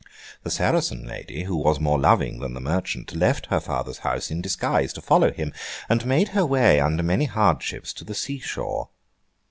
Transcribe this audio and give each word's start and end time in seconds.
The 0.41 0.49
Saracen 0.49 1.05
lady, 1.05 1.43
who 1.43 1.55
was 1.55 1.79
more 1.79 1.99
loving 1.99 2.39
than 2.39 2.55
the 2.55 2.59
merchant, 2.59 3.13
left 3.15 3.45
her 3.51 3.59
father's 3.59 3.99
house 3.99 4.31
in 4.31 4.41
disguise 4.41 4.93
to 4.93 4.99
follow 5.01 5.31
him, 5.31 5.53
and 5.87 6.03
made 6.07 6.29
her 6.29 6.43
way, 6.43 6.79
under 6.79 7.03
many 7.03 7.25
hardships, 7.25 7.93
to 7.93 8.03
the 8.03 8.15
sea 8.15 8.39
shore. 8.39 8.89